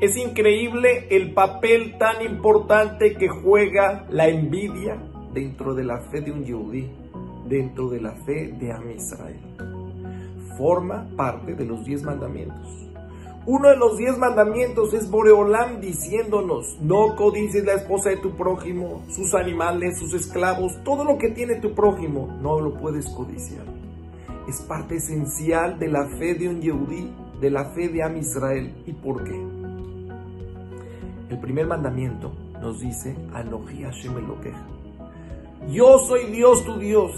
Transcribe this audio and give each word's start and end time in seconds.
Es 0.00 0.16
increíble 0.16 1.08
el 1.10 1.34
papel 1.34 1.98
tan 1.98 2.22
importante 2.22 3.14
que 3.14 3.28
juega 3.28 4.06
la 4.10 4.28
envidia 4.28 4.96
dentro 5.34 5.74
de 5.74 5.82
la 5.82 5.98
fe 6.02 6.20
de 6.20 6.30
un 6.30 6.44
yudí, 6.44 6.88
dentro 7.48 7.88
de 7.88 8.00
la 8.00 8.12
fe 8.24 8.54
de 8.60 8.70
Am 8.70 8.88
Israel. 8.92 9.40
Forma 10.56 11.08
parte 11.16 11.56
de 11.56 11.64
los 11.64 11.84
diez 11.84 12.04
mandamientos. 12.04 12.88
Uno 13.44 13.70
de 13.70 13.76
los 13.76 13.98
diez 13.98 14.16
mandamientos 14.18 14.94
es 14.94 15.10
Boreolam 15.10 15.80
diciéndonos, 15.80 16.78
no 16.80 17.16
codices 17.16 17.64
la 17.64 17.74
esposa 17.74 18.10
de 18.10 18.18
tu 18.18 18.36
prójimo, 18.36 19.02
sus 19.08 19.34
animales, 19.34 19.98
sus 19.98 20.14
esclavos, 20.14 20.78
todo 20.84 21.02
lo 21.02 21.18
que 21.18 21.30
tiene 21.30 21.56
tu 21.56 21.74
prójimo, 21.74 22.38
no 22.40 22.60
lo 22.60 22.74
puedes 22.74 23.08
codiciar. 23.08 23.64
Es 24.48 24.60
parte 24.60 24.98
esencial 24.98 25.76
de 25.80 25.88
la 25.88 26.06
fe 26.18 26.34
de 26.34 26.48
un 26.48 26.60
yehudí, 26.60 27.12
de 27.40 27.50
la 27.50 27.64
fe 27.70 27.88
de 27.88 28.04
Am 28.04 28.16
Israel. 28.16 28.72
¿Y 28.86 28.92
por 28.92 29.24
qué? 29.24 29.57
El 31.28 31.38
primer 31.40 31.66
mandamiento 31.66 32.32
nos 32.62 32.80
dice, 32.80 33.14
Anoji 33.34 33.82
Hashem. 33.82 34.14
Yo 35.70 35.98
soy 35.98 36.24
Dios 36.32 36.64
tu 36.64 36.78
Dios. 36.78 37.12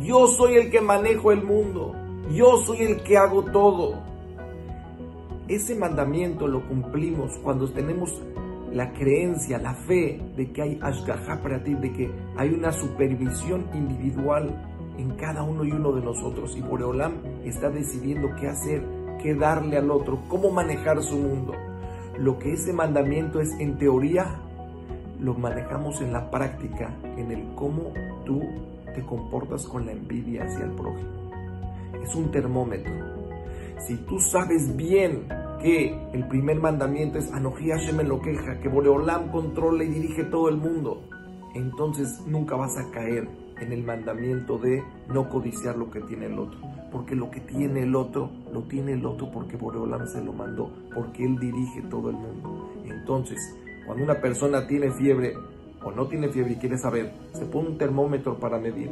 Yo 0.00 0.26
soy 0.26 0.56
el 0.56 0.70
que 0.70 0.82
manejo 0.82 1.32
el 1.32 1.42
mundo. 1.42 1.94
Yo 2.30 2.58
soy 2.58 2.82
el 2.82 3.02
que 3.02 3.16
hago 3.16 3.44
todo. 3.44 3.94
Ese 5.48 5.74
mandamiento 5.74 6.46
lo 6.46 6.66
cumplimos 6.68 7.38
cuando 7.42 7.70
tenemos 7.72 8.20
la 8.70 8.92
creencia, 8.92 9.58
la 9.58 9.74
fe 9.74 10.20
de 10.36 10.52
que 10.52 10.62
hay 10.62 10.78
Ashgaha 10.82 11.42
para 11.42 11.64
ti, 11.64 11.74
de 11.74 11.90
que 11.90 12.10
hay 12.36 12.50
una 12.50 12.70
supervisión 12.70 13.66
individual 13.72 14.94
en 14.98 15.10
cada 15.16 15.42
uno 15.42 15.64
y 15.64 15.72
uno 15.72 15.92
de 15.92 16.02
nosotros. 16.02 16.54
Y 16.54 16.60
Boreolam 16.60 17.14
está 17.44 17.70
decidiendo 17.70 18.28
qué 18.38 18.48
hacer, 18.48 18.84
qué 19.22 19.34
darle 19.34 19.78
al 19.78 19.90
otro, 19.90 20.22
cómo 20.28 20.50
manejar 20.50 21.02
su 21.02 21.16
mundo 21.16 21.54
lo 22.18 22.38
que 22.38 22.52
ese 22.52 22.72
mandamiento 22.72 23.40
es 23.40 23.50
en 23.58 23.78
teoría, 23.78 24.40
lo 25.20 25.34
manejamos 25.34 26.00
en 26.00 26.12
la 26.12 26.30
práctica, 26.30 26.94
en 27.16 27.30
el 27.30 27.54
cómo 27.54 27.92
tú 28.24 28.42
te 28.94 29.02
comportas 29.04 29.66
con 29.66 29.86
la 29.86 29.92
envidia 29.92 30.44
hacia 30.44 30.64
el 30.64 30.72
prójimo. 30.72 31.10
Es 32.02 32.14
un 32.14 32.30
termómetro. 32.30 32.92
Si 33.86 33.96
tú 33.96 34.18
sabes 34.20 34.76
bien 34.76 35.26
que 35.60 35.96
el 36.12 36.26
primer 36.28 36.58
mandamiento 36.58 37.18
es 37.18 37.32
Anoji 37.32 37.70
me 37.96 38.04
lo 38.04 38.20
queja, 38.20 38.60
que 38.60 38.68
Boreolam 38.68 39.30
controla 39.30 39.84
y 39.84 39.88
dirige 39.88 40.24
todo 40.24 40.48
el 40.48 40.56
mundo, 40.56 41.02
entonces 41.54 42.20
nunca 42.26 42.56
vas 42.56 42.76
a 42.76 42.90
caer 42.90 43.28
en 43.62 43.72
el 43.72 43.84
mandamiento 43.84 44.58
de 44.58 44.82
no 45.08 45.28
codiciar 45.28 45.76
lo 45.76 45.90
que 45.90 46.00
tiene 46.00 46.26
el 46.26 46.38
otro. 46.38 46.58
Porque 46.90 47.14
lo 47.14 47.30
que 47.30 47.40
tiene 47.40 47.84
el 47.84 47.94
otro, 47.94 48.30
lo 48.52 48.62
tiene 48.62 48.92
el 48.92 49.06
otro 49.06 49.30
porque 49.30 49.56
Boreolam 49.56 50.06
se 50.06 50.22
lo 50.22 50.32
mandó, 50.32 50.70
porque 50.94 51.24
Él 51.24 51.38
dirige 51.38 51.82
todo 51.82 52.10
el 52.10 52.16
mundo. 52.16 52.72
Entonces, 52.84 53.38
cuando 53.86 54.04
una 54.04 54.20
persona 54.20 54.66
tiene 54.66 54.90
fiebre 54.92 55.34
o 55.82 55.90
no 55.90 56.06
tiene 56.06 56.28
fiebre 56.28 56.52
y 56.52 56.56
quiere 56.56 56.78
saber, 56.78 57.12
se 57.32 57.46
pone 57.46 57.70
un 57.70 57.78
termómetro 57.78 58.38
para 58.38 58.58
medir. 58.58 58.90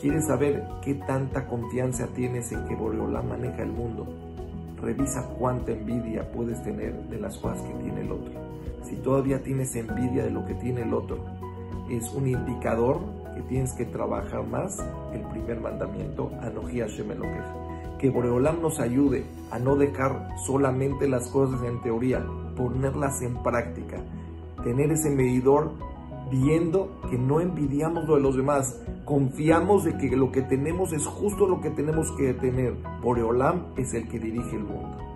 Quiere 0.00 0.20
saber 0.22 0.64
qué 0.82 0.94
tanta 0.94 1.46
confianza 1.46 2.08
tienes 2.08 2.50
en 2.50 2.64
que 2.66 2.74
Boreolam 2.74 3.28
maneja 3.28 3.62
el 3.62 3.70
mundo. 3.70 4.06
Revisa 4.80 5.28
cuánta 5.38 5.70
envidia 5.70 6.30
puedes 6.32 6.60
tener 6.64 6.92
de 7.08 7.20
las 7.20 7.38
cosas 7.38 7.62
que 7.62 7.74
tiene 7.74 8.00
el 8.00 8.10
otro. 8.10 8.32
Si 8.82 8.96
todavía 8.96 9.42
tienes 9.42 9.76
envidia 9.76 10.24
de 10.24 10.30
lo 10.30 10.44
que 10.44 10.54
tiene 10.54 10.82
el 10.82 10.92
otro, 10.92 11.24
es 11.88 12.12
un 12.14 12.26
indicador 12.26 13.00
que 13.34 13.42
tienes 13.42 13.72
que 13.74 13.84
trabajar 13.86 14.46
más 14.46 14.78
el 15.12 15.22
primer 15.30 15.60
mandamiento, 15.60 16.30
Anoji 16.40 16.80
Hashem 16.80 17.08
Que 17.98 18.10
Boreolam 18.10 18.60
nos 18.60 18.80
ayude 18.80 19.24
a 19.50 19.58
no 19.58 19.76
dejar 19.76 20.28
solamente 20.46 21.08
las 21.08 21.28
cosas 21.30 21.62
en 21.62 21.80
teoría, 21.80 22.24
ponerlas 22.56 23.22
en 23.22 23.42
práctica, 23.42 23.98
tener 24.62 24.90
ese 24.92 25.10
medidor 25.10 25.72
viendo 26.30 27.00
que 27.10 27.18
no 27.18 27.40
envidiamos 27.40 28.08
lo 28.08 28.16
de 28.16 28.22
los 28.22 28.36
demás, 28.36 28.80
confiamos 29.04 29.84
de 29.84 29.96
que 29.98 30.16
lo 30.16 30.32
que 30.32 30.42
tenemos 30.42 30.92
es 30.92 31.06
justo 31.06 31.46
lo 31.46 31.60
que 31.60 31.70
tenemos 31.70 32.10
que 32.16 32.32
tener. 32.34 32.74
Boreolam 33.02 33.74
es 33.76 33.92
el 33.92 34.08
que 34.08 34.18
dirige 34.18 34.56
el 34.56 34.64
mundo. 34.64 35.11